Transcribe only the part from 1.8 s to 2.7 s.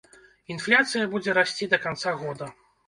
канца года.